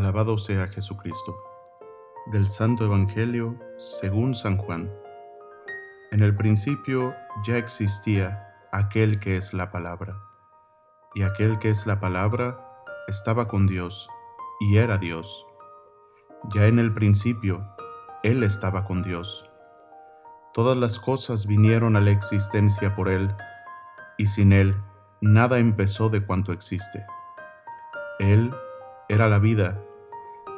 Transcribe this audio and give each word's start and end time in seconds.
Alabado 0.00 0.38
sea 0.38 0.66
Jesucristo. 0.66 1.36
Del 2.32 2.48
Santo 2.48 2.86
Evangelio 2.86 3.54
según 3.76 4.34
San 4.34 4.56
Juan. 4.56 4.90
En 6.10 6.22
el 6.22 6.34
principio 6.34 7.14
ya 7.44 7.58
existía 7.58 8.48
aquel 8.72 9.20
que 9.20 9.36
es 9.36 9.52
la 9.52 9.70
palabra, 9.70 10.18
y 11.14 11.22
aquel 11.22 11.58
que 11.58 11.68
es 11.68 11.86
la 11.86 12.00
palabra 12.00 12.82
estaba 13.08 13.46
con 13.46 13.66
Dios, 13.66 14.08
y 14.60 14.78
era 14.78 14.96
Dios. 14.96 15.46
Ya 16.54 16.64
en 16.64 16.78
el 16.78 16.94
principio, 16.94 17.62
Él 18.22 18.42
estaba 18.42 18.86
con 18.86 19.02
Dios. 19.02 19.50
Todas 20.54 20.78
las 20.78 20.98
cosas 20.98 21.44
vinieron 21.44 21.94
a 21.94 22.00
la 22.00 22.10
existencia 22.10 22.94
por 22.96 23.10
Él, 23.10 23.36
y 24.16 24.28
sin 24.28 24.54
Él 24.54 24.74
nada 25.20 25.58
empezó 25.58 26.08
de 26.08 26.24
cuanto 26.24 26.54
existe. 26.54 27.04
Él 28.18 28.50
era 29.10 29.28
la 29.28 29.38
vida, 29.38 29.78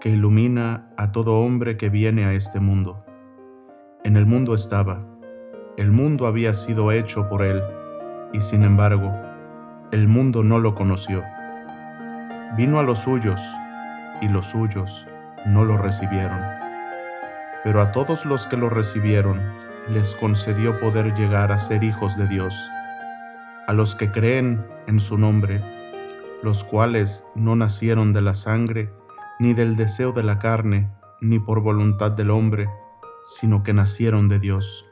que 0.00 0.10
ilumina 0.10 0.88
a 0.96 1.12
todo 1.12 1.40
hombre 1.40 1.76
que 1.76 1.88
viene 1.88 2.24
a 2.24 2.32
este 2.32 2.60
mundo. 2.60 3.04
En 4.04 4.16
el 4.16 4.26
mundo 4.26 4.54
estaba, 4.54 5.04
el 5.76 5.90
mundo 5.90 6.26
había 6.26 6.54
sido 6.54 6.92
hecho 6.92 7.28
por 7.28 7.42
él, 7.42 7.62
y 8.32 8.40
sin 8.40 8.62
embargo, 8.62 9.12
el 9.92 10.08
mundo 10.08 10.42
no 10.42 10.58
lo 10.58 10.74
conoció. 10.74 11.22
Vino 12.56 12.78
a 12.78 12.82
los 12.82 13.00
suyos, 13.00 13.40
y 14.20 14.28
los 14.28 14.46
suyos 14.46 15.06
no 15.46 15.64
lo 15.64 15.76
recibieron. 15.78 16.40
Pero 17.64 17.80
a 17.80 17.92
todos 17.92 18.24
los 18.24 18.46
que 18.46 18.56
lo 18.56 18.70
recibieron, 18.70 19.40
les 19.88 20.14
concedió 20.14 20.78
poder 20.80 21.14
llegar 21.14 21.52
a 21.52 21.58
ser 21.58 21.84
hijos 21.84 22.16
de 22.16 22.26
Dios, 22.28 22.54
a 23.66 23.72
los 23.72 23.94
que 23.94 24.10
creen 24.10 24.64
en 24.86 25.00
su 25.00 25.18
nombre, 25.18 25.60
los 26.42 26.64
cuales 26.64 27.26
no 27.34 27.56
nacieron 27.56 28.12
de 28.12 28.22
la 28.22 28.34
sangre, 28.34 28.90
ni 29.38 29.54
del 29.54 29.76
deseo 29.76 30.12
de 30.12 30.22
la 30.22 30.38
carne, 30.38 30.90
ni 31.20 31.38
por 31.38 31.60
voluntad 31.60 32.12
del 32.12 32.30
hombre, 32.30 32.68
sino 33.24 33.62
que 33.62 33.72
nacieron 33.72 34.28
de 34.28 34.38
Dios. 34.38 34.86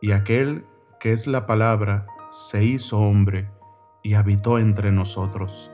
Y 0.00 0.12
aquel 0.12 0.64
que 1.00 1.12
es 1.12 1.26
la 1.26 1.46
palabra 1.46 2.06
se 2.30 2.64
hizo 2.64 2.98
hombre 2.98 3.50
y 4.02 4.14
habitó 4.14 4.58
entre 4.58 4.92
nosotros. 4.92 5.70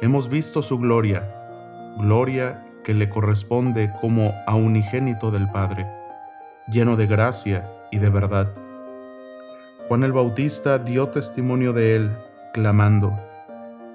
Hemos 0.00 0.28
visto 0.28 0.62
su 0.62 0.78
gloria, 0.78 1.94
gloria 1.98 2.66
que 2.84 2.94
le 2.94 3.08
corresponde 3.08 3.92
como 4.00 4.34
a 4.46 4.54
unigénito 4.54 5.30
del 5.30 5.50
Padre, 5.50 5.86
lleno 6.68 6.96
de 6.96 7.06
gracia 7.06 7.70
y 7.90 7.98
de 7.98 8.10
verdad. 8.10 8.52
Juan 9.88 10.04
el 10.04 10.12
Bautista 10.12 10.78
dio 10.78 11.08
testimonio 11.08 11.72
de 11.72 11.96
él, 11.96 12.16
clamando, 12.52 13.12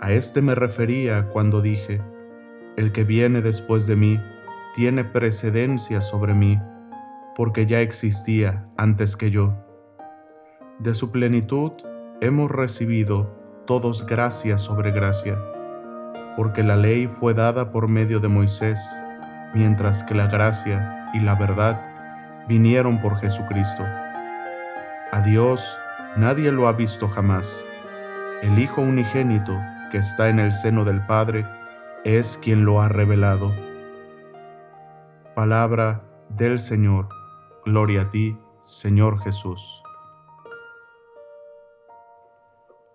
a 0.02 0.12
este 0.12 0.42
me 0.42 0.56
refería 0.56 1.28
cuando 1.30 1.62
dije, 1.62 2.02
el 2.78 2.92
que 2.92 3.04
viene 3.04 3.42
después 3.42 3.88
de 3.88 3.96
mí 3.96 4.20
tiene 4.74 5.04
precedencia 5.04 6.02
sobre 6.02 6.34
mí, 6.34 6.60
porque 7.36 7.66
ya 7.66 7.82
existía 7.82 8.66
antes 8.78 9.16
que 9.16 9.32
yo. 9.32 9.54
De 10.80 10.94
su 10.94 11.12
plenitud 11.12 11.72
hemos 12.22 12.50
recibido 12.50 13.36
todos 13.66 14.06
gracia 14.06 14.58
sobre 14.58 14.92
gracia, 14.92 15.38
porque 16.36 16.64
la 16.64 16.76
ley 16.76 17.08
fue 17.08 17.34
dada 17.34 17.72
por 17.72 17.88
medio 17.88 18.20
de 18.20 18.28
Moisés, 18.28 18.80
mientras 19.54 20.04
que 20.04 20.16
la 20.16 20.28
gracia 20.28 21.10
y 21.14 21.20
la 21.20 21.36
verdad 21.36 22.46
vinieron 22.48 23.02
por 23.02 23.18
Jesucristo. 23.20 23.84
A 25.12 25.22
Dios 25.26 25.78
nadie 26.16 26.52
lo 26.52 26.68
ha 26.68 26.74
visto 26.74 27.08
jamás. 27.08 27.66
El 28.42 28.58
Hijo 28.60 28.82
unigénito, 28.82 29.60
que 29.92 29.98
está 29.98 30.30
en 30.30 30.40
el 30.40 30.54
seno 30.54 30.86
del 30.86 31.02
Padre, 31.06 31.46
es 32.04 32.38
quien 32.38 32.66
lo 32.66 32.82
ha 32.82 32.90
revelado. 32.90 33.52
Palabra 35.36 36.04
del 36.30 36.60
Señor. 36.60 37.08
Gloria 37.64 38.04
a 38.04 38.10
ti, 38.10 38.36
Señor 38.60 39.22
Jesús. 39.24 39.84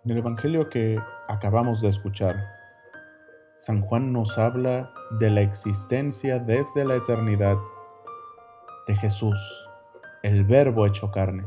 En 0.04 0.10
el 0.10 0.18
Evangelio 0.18 0.68
que 0.68 0.98
acabamos 1.28 1.80
de 1.80 1.88
escuchar, 1.88 2.36
San 3.54 3.80
Juan 3.80 4.12
nos 4.12 4.38
habla 4.38 4.92
de 5.20 5.30
la 5.30 5.40
existencia 5.40 6.40
desde 6.40 6.84
la 6.84 6.96
eternidad 6.96 7.58
de 8.88 8.96
Jesús, 8.96 9.38
el 10.22 10.44
Verbo 10.44 10.84
hecho 10.84 11.12
carne. 11.12 11.44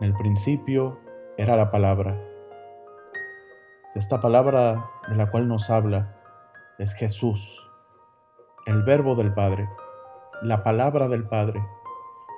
En 0.00 0.08
el 0.08 0.14
principio 0.14 0.98
era 1.36 1.56
la 1.56 1.70
palabra 1.70 2.33
esta 3.94 4.20
palabra 4.20 4.90
de 5.08 5.14
la 5.14 5.30
cual 5.30 5.46
nos 5.46 5.70
habla 5.70 6.16
es 6.78 6.92
Jesús, 6.94 7.70
el 8.66 8.82
verbo 8.82 9.14
del 9.14 9.32
Padre, 9.32 9.68
la 10.42 10.64
palabra 10.64 11.08
del 11.08 11.28
Padre, 11.28 11.64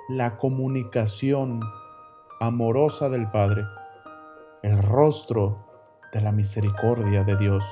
la 0.07 0.37
comunicación 0.37 1.61
amorosa 2.39 3.09
del 3.09 3.31
Padre, 3.31 3.65
el 4.61 4.77
rostro 4.83 5.57
de 6.13 6.21
la 6.21 6.31
misericordia 6.31 7.23
de 7.23 7.35
Dios. 7.37 7.63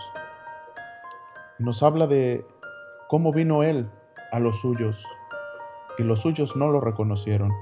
Nos 1.59 1.83
habla 1.83 2.07
de 2.07 2.43
cómo 3.07 3.31
vino 3.31 3.61
Él 3.61 3.91
a 4.31 4.39
los 4.39 4.61
suyos 4.61 5.05
y 5.99 6.03
los 6.03 6.21
suyos 6.21 6.55
no 6.55 6.69
lo 6.69 6.81
reconocieron. 6.81 7.53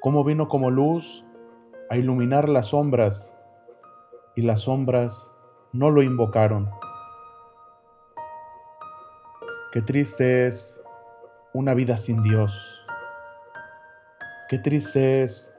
Cómo 0.00 0.24
vino 0.24 0.48
como 0.48 0.68
luz 0.68 1.24
a 1.90 1.96
iluminar 1.96 2.48
las 2.48 2.66
sombras 2.66 3.36
y 4.40 4.42
las 4.42 4.60
sombras 4.62 5.30
no 5.74 5.90
lo 5.90 6.02
invocaron. 6.02 6.70
Qué 9.70 9.82
triste 9.82 10.46
es 10.46 10.82
una 11.52 11.74
vida 11.74 11.98
sin 11.98 12.22
Dios. 12.22 12.82
Qué 14.48 14.58
triste 14.58 15.22
es 15.22 15.52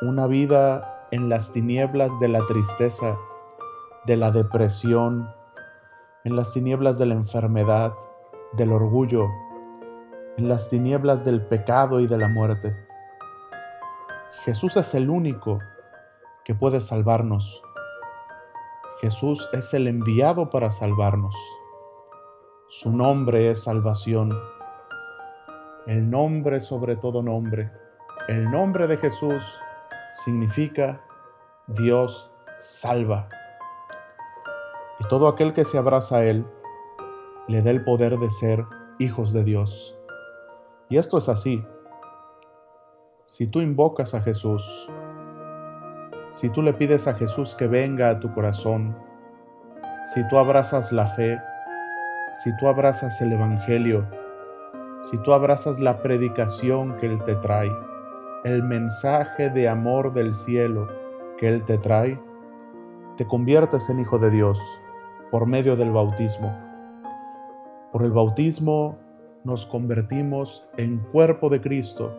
una 0.00 0.26
vida 0.26 1.06
en 1.12 1.28
las 1.28 1.52
tinieblas 1.52 2.10
de 2.18 2.26
la 2.26 2.44
tristeza, 2.46 3.16
de 4.04 4.16
la 4.16 4.32
depresión, 4.32 5.32
en 6.24 6.34
las 6.34 6.52
tinieblas 6.52 6.98
de 6.98 7.06
la 7.06 7.14
enfermedad, 7.14 7.94
del 8.54 8.72
orgullo, 8.72 9.28
en 10.38 10.48
las 10.48 10.68
tinieblas 10.68 11.24
del 11.24 11.40
pecado 11.40 12.00
y 12.00 12.08
de 12.08 12.18
la 12.18 12.26
muerte. 12.26 12.74
Jesús 14.44 14.76
es 14.76 14.92
el 14.96 15.08
único 15.08 15.60
que 16.44 16.56
puede 16.56 16.80
salvarnos. 16.80 17.62
Jesús 19.02 19.48
es 19.52 19.74
el 19.74 19.88
enviado 19.88 20.48
para 20.48 20.70
salvarnos. 20.70 21.34
Su 22.68 22.92
nombre 22.92 23.50
es 23.50 23.64
salvación. 23.64 24.32
El 25.88 26.08
nombre 26.08 26.60
sobre 26.60 26.94
todo 26.94 27.20
nombre. 27.20 27.72
El 28.28 28.48
nombre 28.48 28.86
de 28.86 28.96
Jesús 28.98 29.42
significa 30.24 31.02
Dios 31.66 32.30
salva. 32.60 33.28
Y 35.00 35.08
todo 35.08 35.26
aquel 35.26 35.52
que 35.52 35.64
se 35.64 35.78
abraza 35.78 36.18
a 36.18 36.24
Él 36.24 36.46
le 37.48 37.60
da 37.60 37.72
el 37.72 37.82
poder 37.82 38.18
de 38.18 38.30
ser 38.30 38.64
hijos 39.00 39.32
de 39.32 39.42
Dios. 39.42 39.98
Y 40.88 40.98
esto 40.98 41.18
es 41.18 41.28
así. 41.28 41.66
Si 43.24 43.48
tú 43.48 43.62
invocas 43.62 44.14
a 44.14 44.20
Jesús, 44.20 44.88
si 46.32 46.48
tú 46.48 46.62
le 46.62 46.72
pides 46.72 47.06
a 47.06 47.14
Jesús 47.14 47.54
que 47.54 47.66
venga 47.66 48.08
a 48.08 48.18
tu 48.18 48.30
corazón, 48.30 48.96
si 50.14 50.26
tú 50.28 50.38
abrazas 50.38 50.90
la 50.90 51.06
fe, 51.06 51.38
si 52.42 52.56
tú 52.56 52.68
abrazas 52.68 53.20
el 53.20 53.32
Evangelio, 53.32 54.06
si 55.10 55.18
tú 55.18 55.32
abrazas 55.32 55.78
la 55.78 56.02
predicación 56.02 56.96
que 56.96 57.06
Él 57.06 57.22
te 57.24 57.34
trae, 57.36 57.70
el 58.44 58.62
mensaje 58.62 59.50
de 59.50 59.68
amor 59.68 60.14
del 60.14 60.34
cielo 60.34 60.88
que 61.38 61.48
Él 61.48 61.64
te 61.64 61.76
trae, 61.76 62.18
te 63.16 63.26
conviertes 63.26 63.90
en 63.90 64.00
hijo 64.00 64.18
de 64.18 64.30
Dios 64.30 64.58
por 65.30 65.46
medio 65.46 65.76
del 65.76 65.90
bautismo. 65.90 66.56
Por 67.92 68.04
el 68.04 68.10
bautismo 68.10 68.98
nos 69.44 69.66
convertimos 69.66 70.66
en 70.78 70.98
cuerpo 70.98 71.50
de 71.50 71.60
Cristo 71.60 72.16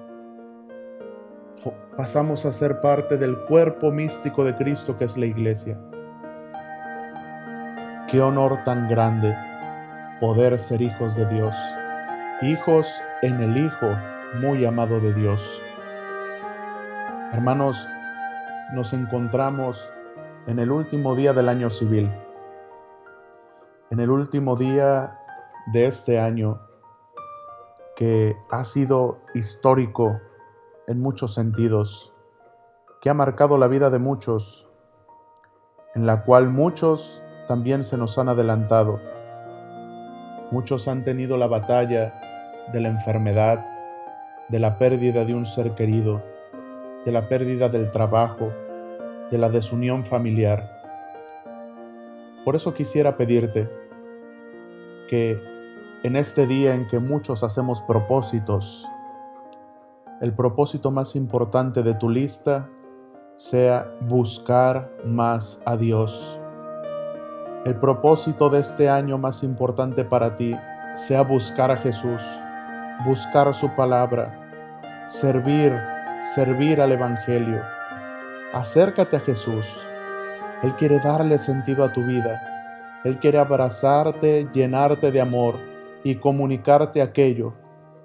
pasamos 1.97 2.45
a 2.45 2.51
ser 2.51 2.81
parte 2.81 3.17
del 3.17 3.37
cuerpo 3.45 3.91
místico 3.91 4.43
de 4.43 4.55
Cristo 4.55 4.97
que 4.97 5.05
es 5.05 5.17
la 5.17 5.25
iglesia. 5.25 5.77
Qué 8.09 8.21
honor 8.21 8.63
tan 8.63 8.87
grande 8.89 9.35
poder 10.19 10.57
ser 10.59 10.81
hijos 10.81 11.15
de 11.15 11.25
Dios, 11.27 11.55
hijos 12.41 12.87
en 13.21 13.41
el 13.41 13.57
Hijo 13.57 13.87
muy 14.39 14.65
amado 14.65 14.99
de 14.99 15.13
Dios. 15.13 15.61
Hermanos, 17.31 17.87
nos 18.73 18.93
encontramos 18.93 19.89
en 20.47 20.59
el 20.59 20.71
último 20.71 21.15
día 21.15 21.33
del 21.33 21.49
año 21.49 21.69
civil, 21.69 22.11
en 23.89 23.99
el 23.99 24.09
último 24.09 24.55
día 24.55 25.17
de 25.71 25.85
este 25.85 26.19
año 26.19 26.59
que 27.95 28.35
ha 28.49 28.63
sido 28.63 29.19
histórico 29.33 30.19
en 30.87 31.01
muchos 31.01 31.33
sentidos, 31.33 32.13
que 33.01 33.09
ha 33.09 33.13
marcado 33.13 33.57
la 33.57 33.67
vida 33.67 33.89
de 33.89 33.99
muchos, 33.99 34.69
en 35.95 36.05
la 36.05 36.23
cual 36.23 36.49
muchos 36.49 37.21
también 37.47 37.83
se 37.83 37.97
nos 37.97 38.17
han 38.17 38.29
adelantado. 38.29 38.99
Muchos 40.51 40.87
han 40.87 41.03
tenido 41.03 41.37
la 41.37 41.47
batalla 41.47 42.13
de 42.71 42.81
la 42.81 42.89
enfermedad, 42.89 43.65
de 44.49 44.59
la 44.59 44.77
pérdida 44.77 45.25
de 45.25 45.33
un 45.33 45.45
ser 45.45 45.75
querido, 45.75 46.21
de 47.05 47.11
la 47.11 47.27
pérdida 47.27 47.69
del 47.69 47.91
trabajo, 47.91 48.51
de 49.31 49.37
la 49.37 49.49
desunión 49.49 50.05
familiar. 50.05 50.81
Por 52.45 52.55
eso 52.55 52.73
quisiera 52.73 53.15
pedirte 53.17 53.69
que 55.09 55.41
en 56.03 56.15
este 56.15 56.45
día 56.45 56.75
en 56.75 56.87
que 56.87 56.99
muchos 56.99 57.43
hacemos 57.43 57.81
propósitos, 57.81 58.87
el 60.23 60.33
propósito 60.33 60.89
más 60.89 61.17
importante 61.17 61.83
de 61.83 61.95
tu 61.95 62.09
lista 62.09 62.69
sea 63.35 63.93
buscar 64.07 64.89
más 65.03 65.61
a 65.65 65.75
Dios. 65.75 66.39
El 67.65 67.75
propósito 67.75 68.49
de 68.49 68.61
este 68.61 68.87
año 68.87 69.17
más 69.17 69.43
importante 69.43 70.05
para 70.05 70.37
ti 70.37 70.55
sea 70.93 71.23
buscar 71.23 71.71
a 71.71 71.75
Jesús, 71.75 72.21
buscar 73.05 73.53
su 73.53 73.75
palabra, 73.75 75.03
servir, 75.09 75.77
servir 76.33 76.79
al 76.79 76.93
Evangelio. 76.93 77.61
Acércate 78.53 79.17
a 79.17 79.19
Jesús. 79.19 79.65
Él 80.61 80.73
quiere 80.77 80.99
darle 80.99 81.37
sentido 81.37 81.83
a 81.83 81.91
tu 81.91 82.01
vida. 82.01 82.41
Él 83.03 83.17
quiere 83.17 83.39
abrazarte, 83.39 84.47
llenarte 84.53 85.11
de 85.11 85.19
amor 85.19 85.55
y 86.01 86.15
comunicarte 86.15 87.01
aquello 87.01 87.55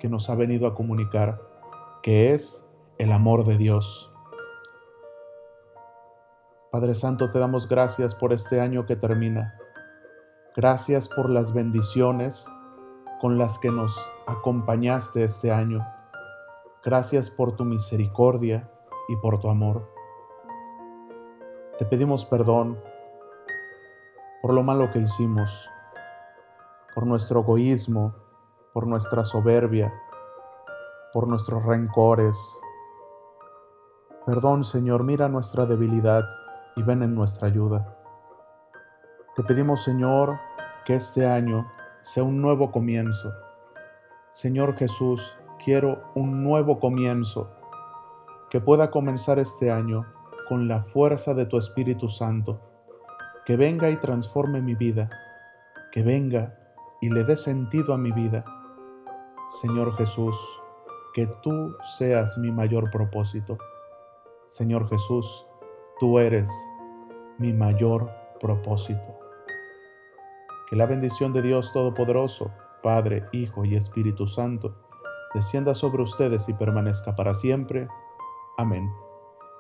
que 0.01 0.09
nos 0.09 0.29
ha 0.29 0.35
venido 0.35 0.67
a 0.67 0.75
comunicar, 0.75 1.48
que 2.03 2.33
es 2.33 2.65
el 2.99 3.13
amor 3.13 3.45
de 3.45 3.57
Dios. 3.57 4.13
Padre 6.71 6.95
Santo, 6.95 7.31
te 7.31 7.39
damos 7.39 7.69
gracias 7.69 8.15
por 8.15 8.33
este 8.33 8.61
año 8.61 8.87
que 8.87 8.97
termina. 8.97 9.55
Gracias 10.57 11.09
por 11.09 11.31
las 11.31 11.53
bendiciones 11.53 12.47
con 13.21 13.39
las 13.39 13.59
que 13.59 13.71
nos 13.71 13.99
acompañaste 14.27 15.25
este 15.25 15.51
año. 15.51 15.87
Gracias 16.85 17.31
por 17.31 17.57
tu 17.57 17.65
misericordia 17.65 18.71
y 19.09 19.17
por 19.17 19.41
tu 19.41 19.49
amor. 19.49 19.89
Te 21.79 21.85
pedimos 21.85 22.25
perdón 22.27 22.79
por 24.43 24.53
lo 24.53 24.63
malo 24.63 24.91
que 24.91 25.01
hicimos, 25.01 25.69
por 26.95 27.07
nuestro 27.07 27.41
egoísmo, 27.41 28.15
por 28.73 28.87
nuestra 28.87 29.25
soberbia, 29.25 29.93
por 31.13 31.27
nuestros 31.27 31.65
rencores. 31.65 32.37
Perdón, 34.27 34.65
Señor, 34.65 35.05
mira 35.05 35.29
nuestra 35.29 35.67
debilidad 35.67 36.25
y 36.77 36.83
ven 36.83 37.03
en 37.03 37.15
nuestra 37.15 37.49
ayuda. 37.49 37.97
Te 39.35 39.43
pedimos, 39.43 39.85
Señor, 39.85 40.39
que 40.85 40.97
este 40.97 41.27
año 41.27 41.67
sea 42.03 42.23
un 42.23 42.41
nuevo 42.41 42.71
comienzo. 42.71 43.33
Señor 44.31 44.77
Jesús, 44.77 45.35
quiero 45.65 46.03
un 46.15 46.43
nuevo 46.45 46.79
comienzo, 46.79 47.51
que 48.51 48.61
pueda 48.61 48.91
comenzar 48.91 49.39
este 49.39 49.71
año 49.71 50.07
con 50.49 50.69
la 50.69 50.83
fuerza 50.83 51.35
de 51.35 51.47
tu 51.47 51.59
Espíritu 51.59 52.09
Santo, 52.09 52.61
que 53.45 53.57
venga 53.57 53.91
y 53.91 53.97
transforme 53.97 54.63
mi 54.63 54.75
vida, 54.75 55.11
que 55.93 56.03
venga 56.03 56.59
y 57.01 57.11
le 57.11 57.25
dé 57.25 57.37
sentido 57.37 57.95
a 57.95 57.99
mi 57.99 58.13
vida. 58.13 58.45
Señor 59.61 59.95
Jesús, 59.97 60.37
que 61.19 61.27
tú 61.43 61.77
seas 61.99 62.39
mi 62.39 62.53
mayor 62.53 62.93
propósito. 62.93 63.59
Señor 64.47 64.89
Jesús, 64.89 65.45
Tú 65.99 66.21
eres 66.21 66.49
mi 67.39 67.53
mayor 67.53 68.09
propósito. 68.41 69.19
Que 70.71 70.77
la 70.77 70.87
bendición 70.87 71.33
de 71.33 71.43
Dios 71.43 71.73
Todopoderoso, 71.73 72.53
Padre, 72.85 73.25
Hijo 73.33 73.65
y 73.65 73.75
Espíritu 73.75 74.29
Santo, 74.29 74.77
descienda 75.35 75.75
sobre 75.75 76.05
ustedes 76.05 76.49
y 76.49 76.53
permanezca 76.53 77.17
para 77.17 77.35
siempre. 77.35 77.89
Amén. 78.59 78.89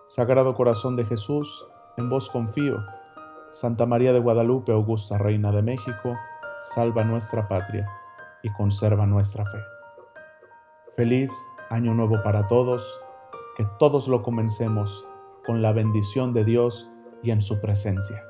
Sagrado 0.07 0.55
Corazón 0.55 0.95
de 0.95 1.07
Jesús, 1.07 1.67
en 1.97 2.09
vos 2.09 2.31
confío. 2.31 2.77
Santa 3.51 3.85
María 3.85 4.13
de 4.13 4.21
Guadalupe, 4.21 4.71
Augusta 4.71 5.19
Reina 5.19 5.51
de 5.51 5.63
México, 5.63 6.17
salva 6.73 7.03
nuestra 7.03 7.49
patria 7.49 7.91
y 8.45 8.53
conserva 8.53 9.07
nuestra 9.07 9.45
fe. 9.45 9.78
Feliz 10.99 11.31
año 11.71 11.95
nuevo 11.95 12.21
para 12.25 12.49
todos, 12.49 12.85
que 13.57 13.65
todos 13.79 14.09
lo 14.09 14.21
comencemos 14.21 15.07
con 15.47 15.63
la 15.63 15.71
bendición 15.71 16.35
de 16.35 16.45
Dios 16.45 16.91
y 17.23 17.31
en 17.31 17.41
su 17.41 17.61
presencia. 17.61 18.28